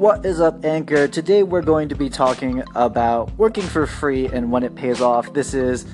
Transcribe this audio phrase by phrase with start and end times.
[0.00, 1.08] What is up, Anchor?
[1.08, 5.34] Today we're going to be talking about working for free and when it pays off.
[5.34, 5.84] This is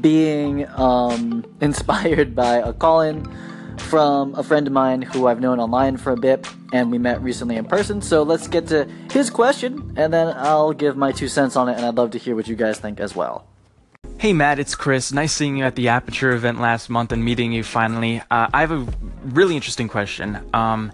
[0.00, 3.28] being um, inspired by a call in
[3.76, 7.20] from a friend of mine who I've known online for a bit, and we met
[7.22, 8.00] recently in person.
[8.00, 11.76] So let's get to his question, and then I'll give my two cents on it,
[11.76, 13.48] and I'd love to hear what you guys think as well.
[14.18, 15.12] Hey Matt, it's Chris.
[15.12, 18.22] Nice seeing you at the Aperture event last month and meeting you finally.
[18.30, 18.86] Uh, I have a
[19.24, 20.38] really interesting question.
[20.54, 20.92] Um,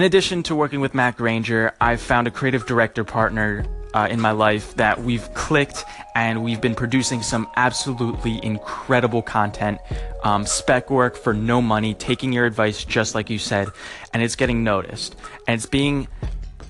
[0.00, 4.18] in addition to working with Matt Granger, I've found a creative director partner uh, in
[4.18, 9.78] my life that we've clicked and we've been producing some absolutely incredible content,
[10.24, 13.68] um, spec work for no money, taking your advice just like you said,
[14.14, 15.16] and it's getting noticed.
[15.46, 16.08] And it's being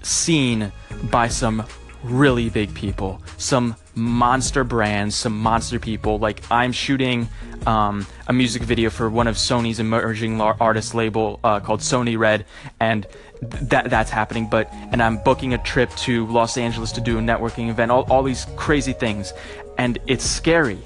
[0.03, 0.73] seen
[1.05, 1.65] by some
[2.03, 6.19] really big people, some monster brands, some monster people.
[6.19, 7.29] Like I'm shooting
[7.67, 12.47] um, a music video for one of Sony's emerging artist label uh, called Sony Red,
[12.81, 13.07] and
[13.43, 14.49] that that's happening.
[14.49, 17.91] But and I'm booking a trip to Los Angeles to do a networking event.
[17.91, 19.33] All all these crazy things,
[19.79, 20.79] and it's scary,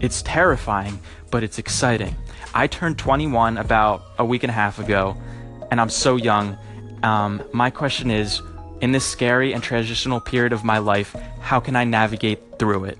[0.00, 0.98] it's terrifying,
[1.30, 2.14] but it's exciting.
[2.54, 5.16] I turned 21 about a week and a half ago,
[5.70, 6.56] and I'm so young.
[7.02, 8.40] Um, my question is
[8.80, 12.98] in this scary and transitional period of my life, how can I navigate through it?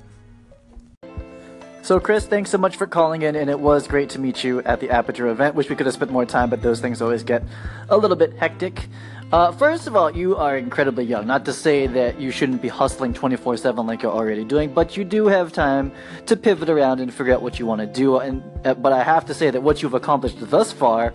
[1.83, 4.61] So, Chris, thanks so much for calling in, and it was great to meet you
[4.63, 5.55] at the Aperture event.
[5.55, 7.45] Wish we could have spent more time, but those things always get
[7.89, 8.89] a little bit hectic.
[9.31, 11.29] Uh, first of all, you are incredibly young.
[11.29, 14.97] Not to say that you shouldn't be hustling 24 7 like you're already doing, but
[14.97, 15.93] you do have time
[16.27, 18.19] to pivot around and figure out what you want to do.
[18.19, 21.15] And uh, But I have to say that what you've accomplished thus far,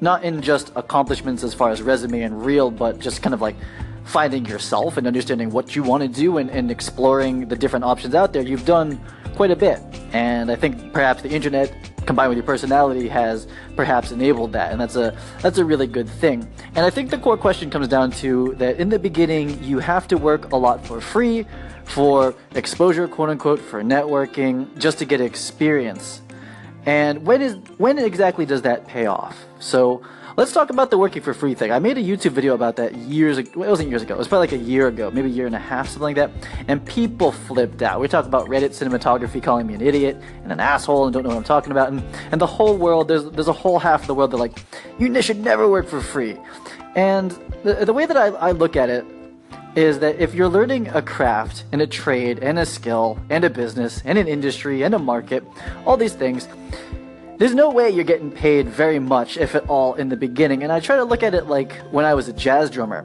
[0.00, 3.54] not in just accomplishments as far as resume and reel, but just kind of like
[4.08, 8.14] finding yourself and understanding what you want to do and, and exploring the different options
[8.14, 8.98] out there, you've done
[9.34, 9.80] quite a bit.
[10.12, 11.74] And I think perhaps the internet
[12.06, 16.08] combined with your personality has perhaps enabled that and that's a that's a really good
[16.08, 16.48] thing.
[16.74, 20.08] And i think the core question comes down to that in the beginning you have
[20.08, 21.44] to work a lot for free
[21.84, 26.22] for exposure quote unquote for networking just to get experience.
[26.86, 29.44] And when is when exactly does that pay off?
[29.58, 30.00] So
[30.38, 31.72] Let's talk about the working for free thing.
[31.72, 33.50] I made a YouTube video about that years ago.
[33.56, 34.14] Well, it wasn't years ago.
[34.14, 36.14] It was probably like a year ago, maybe a year and a half, something like
[36.14, 36.30] that.
[36.68, 38.00] And people flipped out.
[38.00, 41.30] We talked about Reddit cinematography calling me an idiot and an asshole and don't know
[41.30, 41.88] what I'm talking about.
[41.88, 44.64] And, and the whole world, there's, there's a whole half of the world that like,
[45.00, 46.36] you should never work for free.
[46.94, 47.32] And
[47.64, 49.04] the, the way that I, I look at it
[49.74, 53.50] is that if you're learning a craft and a trade and a skill and a
[53.50, 55.42] business and an industry and a market,
[55.84, 56.46] all these things,
[57.38, 60.64] there's no way you're getting paid very much, if at all, in the beginning.
[60.64, 63.04] And I try to look at it like when I was a jazz drummer.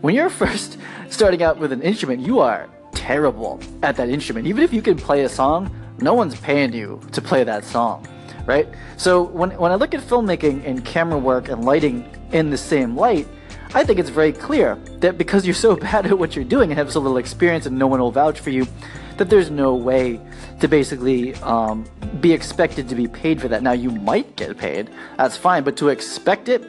[0.00, 0.78] When you're first
[1.10, 4.46] starting out with an instrument, you are terrible at that instrument.
[4.46, 8.06] Even if you can play a song, no one's paying you to play that song,
[8.46, 8.68] right?
[8.96, 12.96] So when, when I look at filmmaking and camera work and lighting in the same
[12.96, 13.26] light,
[13.74, 16.78] I think it's very clear that because you're so bad at what you're doing and
[16.78, 18.68] have so little experience and no one will vouch for you,
[19.16, 20.20] that there's no way
[20.64, 21.84] to basically um,
[22.22, 23.62] be expected to be paid for that.
[23.62, 24.88] Now, you might get paid,
[25.18, 26.64] that's fine, but to expect it,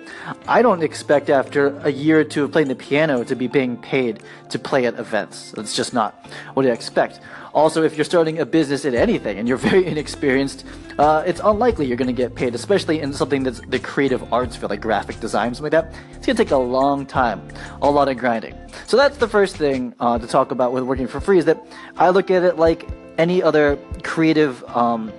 [0.49, 3.77] I don't expect after a year or two of playing the piano to be being
[3.77, 5.51] paid to play at events.
[5.51, 6.13] That's just not
[6.55, 7.21] what I expect.
[7.53, 10.65] Also, if you're starting a business in anything and you're very inexperienced,
[10.99, 14.57] uh, it's unlikely you're going to get paid, especially in something that's the creative arts
[14.57, 15.97] field, like graphic design, something like that.
[16.17, 17.47] It's going to take a long time,
[17.81, 18.55] a lot of grinding.
[18.87, 21.65] So that's the first thing uh, to talk about with working for free is that
[21.95, 22.85] I look at it like
[23.17, 25.11] any other creative um,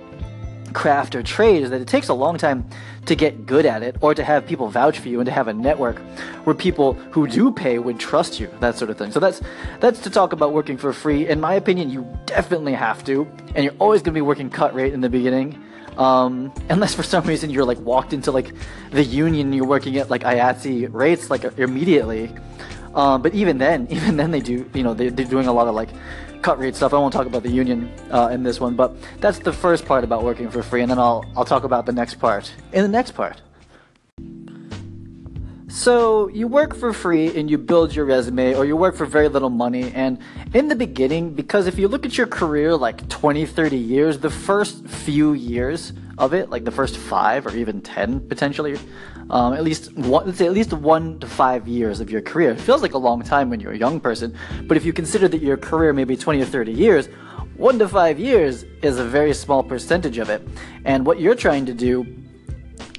[0.73, 2.67] craft or trade is that it takes a long time
[3.05, 5.47] to get good at it or to have people vouch for you and to have
[5.47, 5.97] a network
[6.43, 9.11] where people who do pay would trust you that sort of thing.
[9.11, 9.41] So that's
[9.79, 11.27] that's to talk about working for free.
[11.27, 14.73] In my opinion you definitely have to and you're always going to be working cut
[14.75, 15.63] rate in the beginning
[15.97, 18.53] um, unless for some reason you're like walked into like
[18.91, 22.31] the union you're working at like IATSE rates like immediately.
[22.93, 25.67] Um, but even then even then they do you know they, they're doing a lot
[25.67, 25.89] of like
[26.41, 26.93] cut rate stuff.
[26.93, 30.03] I won't talk about the union uh, in this one, but that's the first part
[30.03, 32.89] about working for free, and then I'll I'll talk about the next part in the
[32.89, 33.41] next part.
[35.69, 39.27] So you work for free and you build your resume or you work for very
[39.27, 40.17] little money and
[40.53, 44.29] in the beginning because if you look at your career like 20 30 years the
[44.29, 48.79] first few years of it like the first 5 or even 10 potentially
[49.29, 52.51] um, at least one, let's say at least 1 to 5 years of your career.
[52.51, 54.35] It feels like a long time when you're a young person
[54.67, 57.09] but if you consider that your career may be 20 or 30 years
[57.57, 60.47] 1 to 5 years is a very small percentage of it.
[60.85, 62.05] And what you're trying to do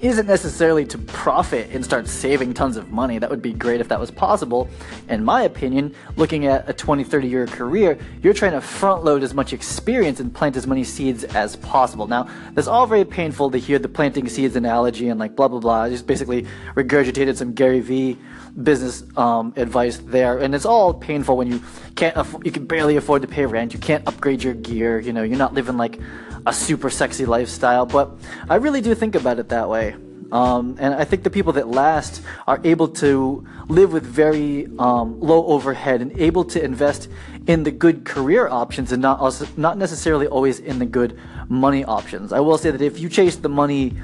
[0.01, 3.19] isn't necessarily to profit and start saving tons of money.
[3.19, 4.69] That would be great if that was possible.
[5.09, 9.23] In my opinion, looking at a 20, 30 year career, you're trying to front load
[9.23, 12.07] as much experience and plant as many seeds as possible.
[12.07, 15.61] Now, that's all very painful to hear the planting seeds analogy and like blah, blah,
[15.61, 15.83] blah.
[15.83, 18.19] I just basically regurgitated some Gary Vee
[18.63, 21.63] business um, advice there, and it's all painful when you
[21.95, 25.13] can't aff- you can barely afford to pay rent, you can't upgrade your gear, you
[25.13, 26.01] know, you're not living like
[26.49, 27.85] a super sexy lifestyle.
[27.85, 28.11] But
[28.49, 29.95] I really do think about it that way.
[30.33, 35.21] Um, and I think the people that last are able to live with very um,
[35.21, 37.09] low overhead and able to invest
[37.47, 41.19] in the good career options and not also, not necessarily always in the good
[41.49, 42.33] money options.
[42.33, 43.95] I will say that if you chase the money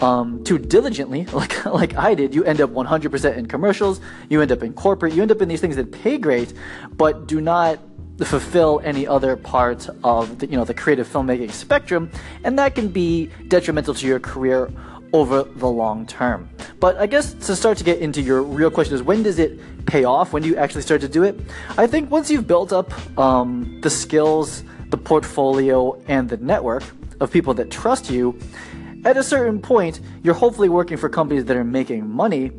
[0.00, 4.00] um, too diligently, like like I did, you end up 100% in commercials.
[4.28, 5.12] You end up in corporate.
[5.14, 6.52] You end up in these things that pay great,
[6.96, 7.80] but do not
[8.22, 12.10] fulfill any other part of the, you know the creative filmmaking spectrum,
[12.44, 14.70] and that can be detrimental to your career
[15.12, 16.48] over the long term.
[16.80, 19.58] But I guess to start to get into your real question is when does it
[19.86, 20.32] pay off?
[20.32, 21.38] When do you actually start to do it?
[21.78, 26.82] I think once you've built up um, the skills, the portfolio, and the network
[27.20, 28.38] of people that trust you
[29.04, 32.52] at a certain point, you're hopefully working for companies that are making money,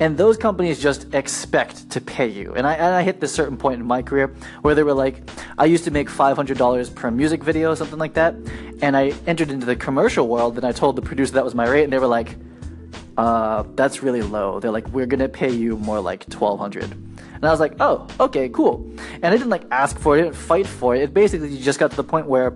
[0.00, 2.54] and those companies just expect to pay you.
[2.54, 5.28] And I, and I hit this certain point in my career where they were like,
[5.58, 8.34] I used to make $500 per music video, something like that,
[8.82, 11.68] and I entered into the commercial world, and I told the producer that was my
[11.68, 12.36] rate, and they were like,
[13.16, 14.58] uh, that's really low.
[14.58, 17.12] They're like, we're gonna pay you more like $1,200."
[17.42, 18.88] and I was like, oh, okay, cool.
[19.14, 21.02] And I didn't like ask for it, I didn't fight for it.
[21.02, 22.54] It basically just got to the point where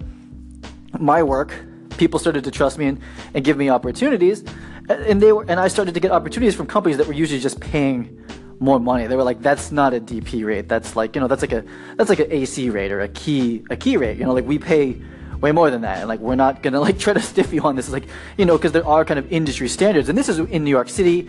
[0.97, 1.53] my work
[1.97, 3.01] people started to trust me and,
[3.35, 4.45] and give me opportunities.
[4.89, 7.61] And they were and i started to get opportunities from companies that were usually just
[7.61, 8.25] paying
[8.59, 9.07] more money.
[9.07, 10.69] They were like that's not a dp rate.
[10.69, 11.65] That's like you know that's like a
[11.97, 14.19] that's like an ac rate or a key a key rate.
[14.19, 15.01] You know like we pay
[15.41, 15.99] way more than that.
[15.99, 17.91] And like we're not gonna like try to stiff you on this.
[17.91, 18.05] Like
[18.37, 20.09] you know because there are kind of industry standards.
[20.09, 21.29] And this is in new york city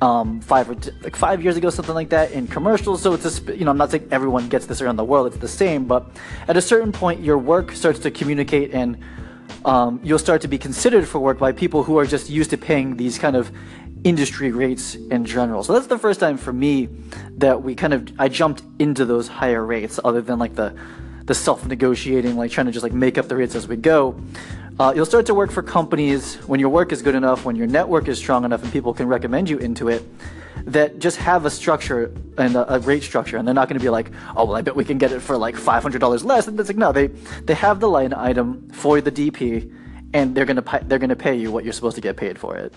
[0.00, 3.02] um, five or t- like five years ago, something like that, in commercials.
[3.02, 5.38] So it's a, you know, I'm not saying everyone gets this around the world; it's
[5.38, 5.86] the same.
[5.86, 6.06] But
[6.46, 8.98] at a certain point, your work starts to communicate and
[9.64, 12.58] um, you'll start to be considered for work by people who are just used to
[12.58, 13.50] paying these kind of
[14.04, 15.62] industry rates in general.
[15.62, 16.88] So that's the first time for me
[17.38, 20.74] that we kind of I jumped into those higher rates, other than like the
[21.24, 24.18] the self-negotiating, like trying to just like make up the rates as we go.
[24.78, 27.66] Uh, you'll start to work for companies when your work is good enough, when your
[27.66, 30.04] network is strong enough, and people can recommend you into it
[30.66, 33.82] that just have a structure and a, a great structure, and they're not going to
[33.82, 36.24] be like, oh well, I bet we can get it for like five hundred dollars
[36.24, 36.46] less.
[36.46, 39.74] And it's like no, they they have the line item for the DP,
[40.14, 42.72] and they're gonna they're gonna pay you what you're supposed to get paid for it.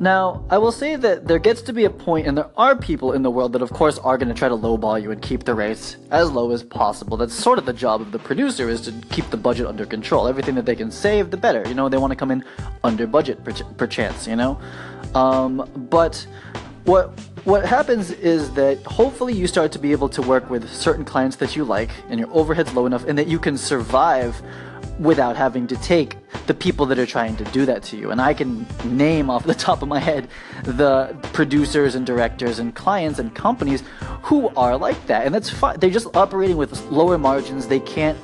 [0.00, 3.14] Now, I will say that there gets to be a point, and there are people
[3.14, 5.42] in the world that, of course, are going to try to lowball you and keep
[5.42, 7.16] the rates as low as possible.
[7.16, 10.28] That's sort of the job of the producer, is to keep the budget under control.
[10.28, 11.66] Everything that they can save, the better.
[11.66, 12.44] You know, they want to come in
[12.84, 14.28] under budget, per, per chance.
[14.28, 14.60] You know,
[15.16, 16.24] um, but
[16.84, 21.04] what what happens is that hopefully you start to be able to work with certain
[21.04, 24.40] clients that you like, and your overhead's low enough, and that you can survive
[24.98, 26.16] without having to take
[26.46, 28.10] the people that are trying to do that to you.
[28.10, 30.28] And I can name off the top of my head
[30.64, 33.82] the producers and directors and clients and companies
[34.22, 35.26] who are like that.
[35.26, 35.78] And that's fine.
[35.78, 37.68] They're just operating with lower margins.
[37.68, 38.18] They can't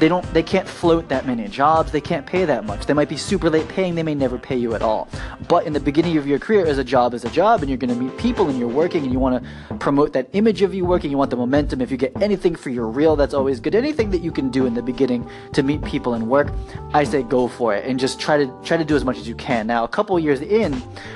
[0.00, 2.86] they don't they can't float that many jobs they can't pay that much.
[2.86, 5.08] They might be super late paying they may never pay you at all.
[5.48, 7.78] But in the beginning of your career as a job is a job and you're
[7.78, 10.74] going to meet people and you're working and you want to promote that image of
[10.74, 11.80] you working you want the momentum.
[11.80, 13.74] If you get anything for your reel that's always good.
[13.74, 16.48] Anything that you can do in the beginning to meet people and work
[16.94, 19.28] i say go for it and just try to try to do as much as
[19.28, 19.66] you can.
[19.66, 20.72] Now a couple years in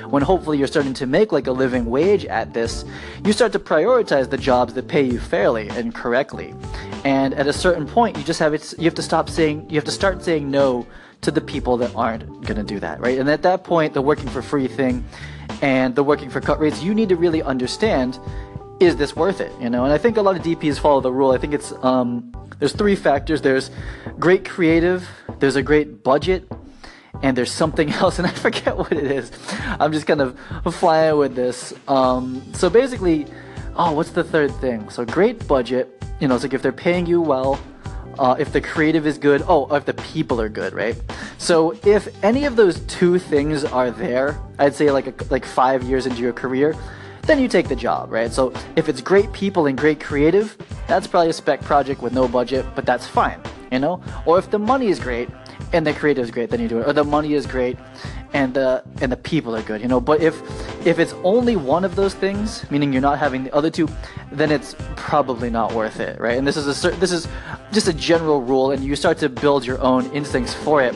[0.09, 2.85] when hopefully you're starting to make like a living wage at this
[3.25, 6.53] you start to prioritize the jobs that pay you fairly and correctly.
[7.03, 9.75] And at a certain point you just have it you have to stop saying you
[9.75, 10.85] have to start saying no
[11.21, 13.17] to the people that aren't going to do that right?
[13.17, 15.03] And at that point the working for free thing
[15.61, 18.19] and the working for cut rates you need to really understand
[18.79, 19.85] is this worth it you know?
[19.85, 21.31] And i think a lot of dps follow the rule.
[21.31, 23.41] I think it's um, there's three factors.
[23.41, 23.69] There's
[24.19, 25.07] great creative
[25.39, 26.49] there's a great budget
[27.21, 29.31] and there's something else and i forget what it is.
[29.79, 30.37] I'm just kind of
[30.75, 31.73] flying with this.
[31.87, 33.25] Um, so basically
[33.75, 34.89] oh what's the third thing?
[34.89, 37.59] So great budget you know it's like if they're paying you well
[38.19, 40.95] uh, if the creative is good, oh, if the people are good, right?
[41.37, 45.83] So if any of those two things are there, I'd say like a, like five
[45.83, 46.75] years into your career,
[47.23, 48.31] then you take the job, right?
[48.31, 50.57] So if it's great people and great creative,
[50.87, 53.41] that's probably a spec project with no budget, but that's fine,
[53.71, 54.01] you know?
[54.25, 55.29] Or if the money is great
[55.73, 56.87] and the creative is great, then you do it.
[56.87, 57.77] Or the money is great
[58.33, 60.01] and the and the people are good, you know.
[60.01, 60.35] But if
[60.85, 63.87] if it's only one of those things, meaning you're not having the other two,
[64.37, 66.37] then it's probably not worth it, right?
[66.37, 67.27] And this is a this is
[67.71, 70.95] just a general rule and you start to build your own instincts for it.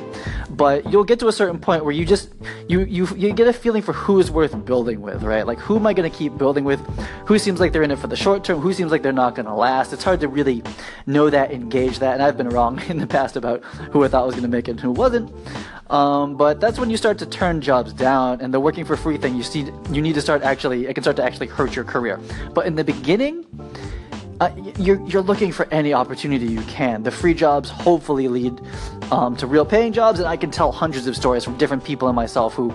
[0.50, 2.34] But you'll get to a certain point where you just
[2.68, 5.46] you you you get a feeling for who is worth building with right?
[5.46, 6.80] Like who am i going to keep building with?
[7.28, 8.60] Who seems like they're in it for the short term?
[8.60, 9.94] Who seems like they're not going to last?
[9.94, 10.64] It's hard to really
[11.06, 14.26] know that engage that and i've been wrong in the past about who i thought
[14.26, 15.32] was going to make it and who wasn't.
[15.90, 19.18] Um, but that's when you start to turn jobs down and the working for free
[19.18, 21.86] thing you see you need to start actually it can start to actually hurt your
[21.86, 22.20] career.
[22.54, 23.29] But in the beginning
[24.40, 27.04] uh, you're, you're looking for any opportunity you can.
[27.04, 28.60] The free jobs hopefully lead
[29.12, 32.08] um, to real paying jobs, and I can tell hundreds of stories from different people
[32.08, 32.74] and myself who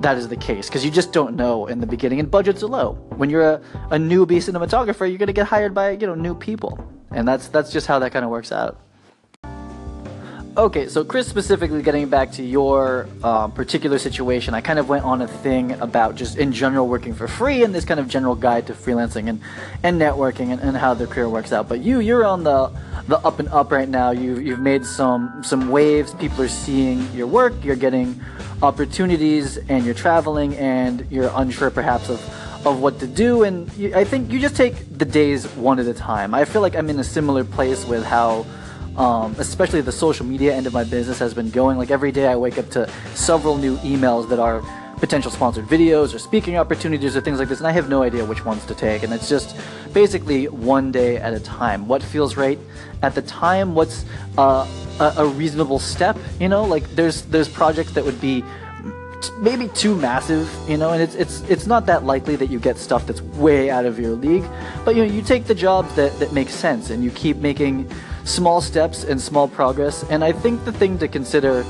[0.00, 2.68] that is the case because you just don't know in the beginning, and budgets are
[2.68, 2.94] low.
[3.16, 6.78] When you're a, a newbie cinematographer, you're gonna get hired by you know new people,
[7.12, 8.83] and that's that's just how that kind of works out.
[10.56, 15.04] Okay, so Chris, specifically getting back to your uh, particular situation, I kind of went
[15.04, 18.36] on a thing about just in general working for free and this kind of general
[18.36, 19.40] guide to freelancing and,
[19.82, 21.68] and networking and, and how the career works out.
[21.68, 22.70] But you, you're on the
[23.08, 24.12] the up and up right now.
[24.12, 26.14] You've you've made some some waves.
[26.14, 27.52] People are seeing your work.
[27.64, 28.20] You're getting
[28.62, 32.20] opportunities, and you're traveling, and you're unsure perhaps of
[32.64, 33.42] of what to do.
[33.42, 36.32] And you, I think you just take the days one at a time.
[36.32, 38.46] I feel like I'm in a similar place with how
[38.96, 41.78] um, especially the social media end of my business has been going.
[41.78, 44.62] Like every day I wake up to several new emails that are
[44.98, 48.24] potential sponsored videos or speaking opportunities or things like this, and I have no idea
[48.24, 49.02] which ones to take.
[49.02, 49.56] And it's just
[49.92, 51.88] basically one day at a time.
[51.88, 52.58] What feels right
[53.02, 53.74] at the time?
[53.74, 54.04] What's
[54.38, 54.66] uh,
[55.00, 56.16] a, a reasonable step?
[56.40, 58.44] You know, like there's there's projects that would be
[59.38, 62.78] maybe too massive, you know, and it's it's it's not that likely that you get
[62.78, 64.44] stuff that's way out of your league.
[64.84, 67.90] But you know, you take the jobs that that make sense, and you keep making
[68.24, 70.04] small steps and small progress.
[70.10, 71.64] And I think the thing to consider,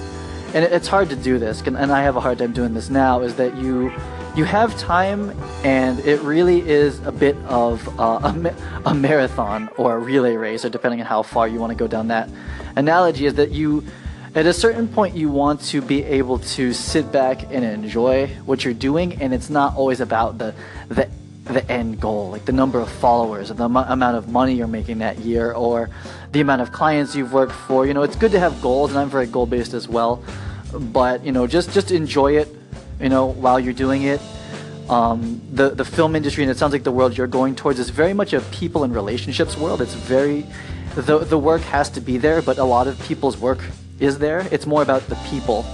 [0.55, 3.21] and it's hard to do this, and I have a hard time doing this now,
[3.21, 3.93] is that you
[4.37, 5.31] you have time,
[5.63, 8.55] and it really is a bit of uh, a,
[8.91, 11.87] a marathon or a relay race, or depending on how far you want to go
[11.87, 12.29] down that
[12.75, 13.85] analogy, is that you
[14.35, 18.65] at a certain point you want to be able to sit back and enjoy what
[18.65, 20.53] you're doing and it's not always about the
[20.89, 21.09] the
[21.45, 24.99] the end goal, like the number of followers or the amount of money you're making
[24.99, 25.91] that year or
[26.33, 27.87] the amount of clients you've worked for.
[27.87, 30.23] You know, it's good to have goals, and I'm very goal based as well.
[30.73, 32.49] But you know, just just enjoy it.
[33.01, 34.21] You know, while you're doing it.
[34.89, 37.89] Um, the the film industry, and it sounds like the world you're going towards is
[37.89, 39.81] very much a people and relationships world.
[39.81, 40.47] It's very
[40.95, 43.61] the the work has to be there, but a lot of people's work
[43.99, 44.47] is there.
[44.51, 45.65] It's more about the people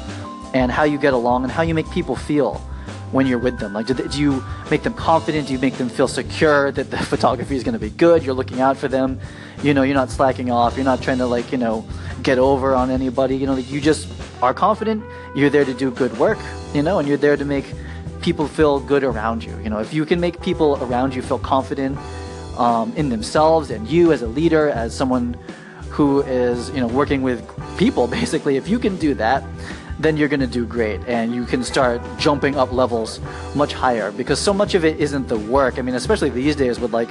[0.54, 2.60] and how you get along and how you make people feel
[3.12, 3.72] when you're with them?
[3.72, 5.48] Like, do, do, you make them confident?
[5.48, 8.22] Do you make them feel secure that the photography is going to be good?
[8.22, 9.20] You're looking out for them.
[9.62, 10.76] You know, you're not slacking off.
[10.76, 11.84] You're not trying to like, you know,
[12.22, 13.36] get over on anybody.
[13.36, 14.08] You know, like you just
[14.42, 15.04] are confident.
[15.34, 16.38] You're there to do good work.
[16.74, 17.66] You know, and you're there to make
[18.20, 19.56] people feel good around you.
[19.62, 21.98] You know, if you can make people around you feel confident
[22.58, 25.36] um, in themselves and you as a leader, as someone
[25.88, 27.42] who is, you know, working with
[27.78, 29.42] people, basically, if you can do that,
[30.00, 33.20] then you're going to do great and you can start jumping up levels
[33.54, 35.78] much higher because so much of it isn't the work.
[35.78, 37.10] I mean, especially these days with like,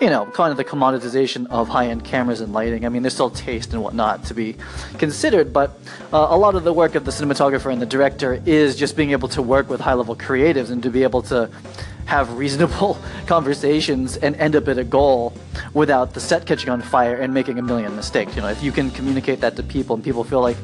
[0.00, 2.84] you know, kind of the commoditization of high-end cameras and lighting.
[2.84, 4.56] I mean, there's still taste and whatnot to be
[4.98, 5.78] considered, but
[6.12, 9.12] uh, a lot of the work of the cinematographer and the director is just being
[9.12, 11.48] able to work with high-level creatives and to be able to
[12.06, 15.32] have reasonable conversations and end up at a goal
[15.72, 18.34] without the set catching on fire and making a million mistakes.
[18.34, 20.56] You know, if you can communicate that to people and people feel like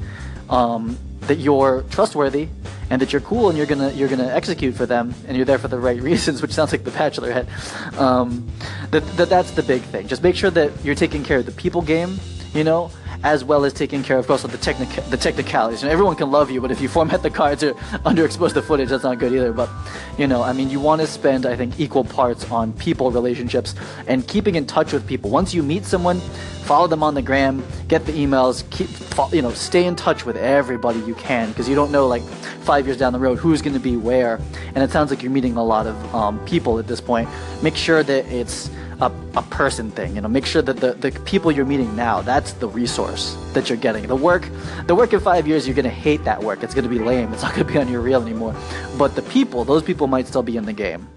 [0.51, 2.49] um, that you're trustworthy
[2.91, 5.59] and that you're cool and you're gonna you're gonna execute for them and you're there
[5.59, 7.49] for the right reasons, which sounds like the Bachelor head.
[7.97, 8.47] Um,
[8.91, 10.09] that, that that's the big thing.
[10.09, 12.19] Just make sure that you're taking care of the people game,
[12.53, 12.91] you know,
[13.23, 15.83] as well as taking care, of course, of the technic the technicalities.
[15.83, 17.75] And everyone can love you, but if you format the cards or
[18.05, 19.53] underexpose the footage, that's not good either.
[19.53, 19.69] But
[20.19, 23.75] you know, I mean, you want to spend, I think, equal parts on people relationships
[24.07, 25.31] and keeping in touch with people.
[25.31, 26.21] Once you meet someone,
[26.65, 28.89] follow them on the gram, get the emails, keep
[29.35, 32.23] you know, stay in touch with everybody you can because you don't know like
[32.63, 34.41] five years down the road who's going to be where.
[34.75, 37.29] And it sounds like you're meeting a lot of um, people at this point.
[37.63, 40.15] Make sure that it's a, a person thing.
[40.15, 43.69] You know, make sure that the, the people you're meeting now, that's the resource that
[43.69, 44.07] you're getting.
[44.07, 44.49] The work,
[44.87, 46.63] the work in five years, you're gonna hate that work.
[46.63, 47.33] It's gonna be lame.
[47.33, 48.55] It's not gonna be on your reel anymore.
[48.99, 51.09] But the people, those people might still be in the game.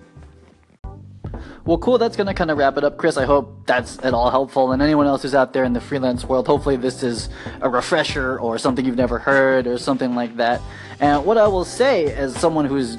[1.66, 1.98] Well, cool.
[1.98, 3.16] That's going to kind of wrap it up, Chris.
[3.16, 4.74] I hope that's at all helpful.
[4.74, 7.30] And anyone else who's out there in the freelance world, hopefully this is
[7.62, 10.60] a refresher or something you've never heard or something like that.
[11.00, 12.98] And what I will say, as someone who's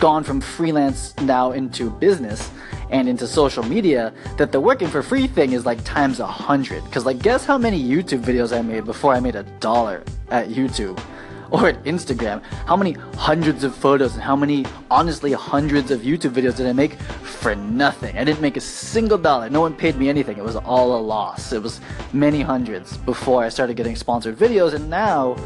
[0.00, 2.50] gone from freelance now into business
[2.90, 6.84] and into social media, that the working for free thing is like times a hundred.
[6.84, 10.48] Because, like, guess how many YouTube videos I made before I made a dollar at
[10.48, 11.00] YouTube?
[11.50, 12.42] or at Instagram.
[12.66, 16.72] How many hundreds of photos and how many, honestly, hundreds of YouTube videos did I
[16.72, 18.16] make for nothing?
[18.16, 19.50] I didn't make a single dollar.
[19.50, 20.38] No one paid me anything.
[20.38, 21.52] It was all a loss.
[21.52, 21.80] It was
[22.12, 25.36] many hundreds before I started getting sponsored videos, and now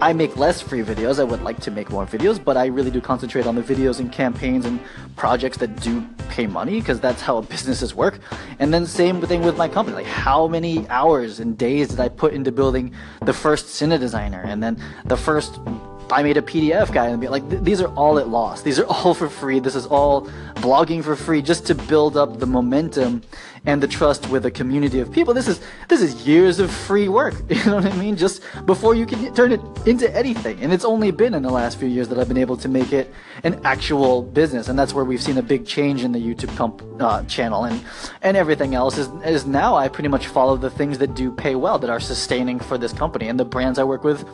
[0.00, 1.18] I make less free videos.
[1.18, 3.98] I would like to make more videos, but I really do concentrate on the videos
[3.98, 4.78] and campaigns and
[5.16, 8.18] projects that do pay money because that's how businesses work.
[8.58, 9.96] And then same thing with my company.
[9.96, 14.62] Like how many hours and days did I put into building the first Cinedesigner and
[14.62, 15.60] then the first
[16.10, 18.62] I made a PDF guide and be like, th- these are all at loss.
[18.62, 19.60] These are all for free.
[19.60, 23.22] This is all blogging for free just to build up the momentum
[23.66, 25.34] and the trust with a community of people.
[25.34, 27.34] This is this is years of free work.
[27.58, 28.16] You know what I mean?
[28.16, 30.60] Just before you can turn it into anything.
[30.60, 32.92] And it's only been in the last few years that I've been able to make
[32.92, 33.12] it
[33.42, 34.68] an actual business.
[34.68, 37.84] And that's where we've seen a big change in the YouTube comp- uh, channel and
[38.22, 41.54] and everything else is is now I pretty much follow the things that do pay
[41.56, 44.24] well that are sustaining for this company and the brands I work with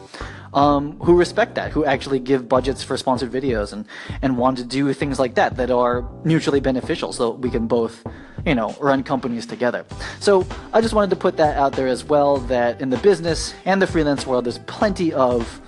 [0.55, 3.85] um, who respect that, who actually give budgets for sponsored videos and,
[4.23, 8.07] and want to do things like that that are mutually beneficial so we can both,
[8.47, 9.85] you know, run companies together.
[10.21, 13.53] So I just wanted to put that out there as well that in the business
[13.65, 15.61] and the freelance world, there's plenty of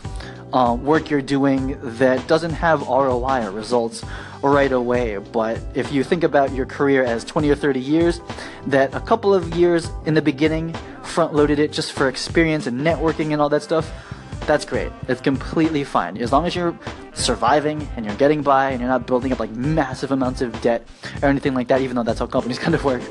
[0.52, 4.04] uh, work you're doing that doesn't have ROI or results
[4.42, 5.18] right away.
[5.18, 8.20] But if you think about your career as 20 or 30 years,
[8.68, 12.80] that a couple of years in the beginning front loaded it just for experience and
[12.80, 13.90] networking and all that stuff
[14.46, 14.92] that's great.
[15.08, 16.16] It's completely fine.
[16.18, 16.78] As long as you're
[17.14, 20.86] surviving and you're getting by and you're not building up like massive amounts of debt
[21.22, 23.02] or anything like that, even though that's how companies kind of work,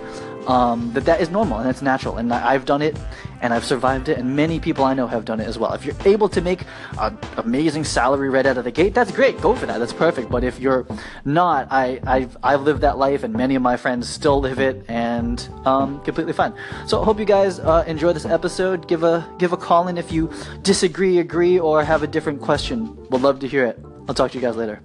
[0.48, 2.18] um, that that is normal and it's natural.
[2.18, 2.98] And I've done it
[3.42, 5.74] and I've survived it, and many people I know have done it as well.
[5.74, 6.62] If you're able to make
[7.00, 9.40] an amazing salary right out of the gate, that's great.
[9.42, 9.80] Go for that.
[9.80, 10.30] That's perfect.
[10.30, 10.86] But if you're
[11.26, 14.86] not, I, I've, I've lived that life, and many of my friends still live it,
[14.88, 16.54] and um, completely fine.
[16.88, 18.88] So I hope you guys uh, enjoy this episode.
[18.88, 22.96] Give a give a call in if you disagree, agree, or have a different question.
[23.10, 23.80] We'd love to hear it.
[24.08, 24.82] I'll talk to you guys later.